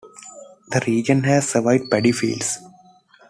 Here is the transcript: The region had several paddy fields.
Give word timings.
The 0.69 0.81
region 0.87 1.23
had 1.25 1.43
several 1.43 1.87
paddy 1.87 2.11
fields. 2.11 2.57